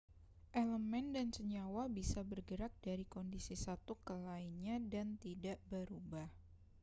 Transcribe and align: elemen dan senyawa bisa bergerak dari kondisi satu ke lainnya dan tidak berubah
elemen 0.61 1.05
dan 1.15 1.29
senyawa 1.35 1.83
bisa 1.97 2.19
bergerak 2.31 2.73
dari 2.85 3.05
kondisi 3.15 3.53
satu 3.65 3.93
ke 4.05 4.15
lainnya 4.27 4.75
dan 4.93 5.07
tidak 5.25 5.57
berubah 5.71 6.25